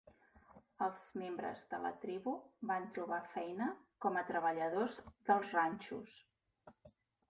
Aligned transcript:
Els 0.85 1.03
membres 1.23 1.61
de 1.73 1.81
la 1.83 1.91
tribu 2.07 2.35
van 2.73 2.89
trobar 2.97 3.21
feina 3.37 3.71
com 4.07 4.21
a 4.21 4.27
treballadors 4.35 5.01
dels 5.31 5.59
ranxos. 5.63 6.23